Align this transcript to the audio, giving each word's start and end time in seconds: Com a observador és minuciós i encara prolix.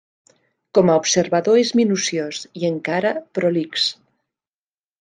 Com 0.77 0.89
a 0.91 0.95
observador 1.01 1.59
és 1.65 1.73
minuciós 1.81 2.41
i 2.63 2.65
encara 2.71 3.13
prolix. 3.39 3.87